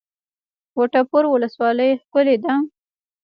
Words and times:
وټه 0.77 1.01
پور 1.09 1.23
ولسوالۍ 1.33 1.91
ښکلې 2.03 2.35
ده؟ 2.43 2.53